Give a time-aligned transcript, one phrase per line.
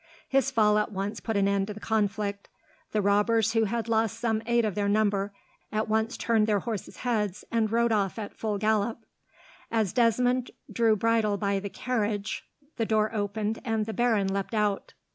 [0.27, 2.49] His fall at once put an end to the conflict.
[2.91, 5.31] The robbers, who had lost some eight of their number,
[5.71, 9.05] at once turned their horses' heads and rode off at full gallop.
[9.69, 12.43] As Desmond drew bridle by the carriage,
[12.77, 14.95] the door opened, and the baron leapt out.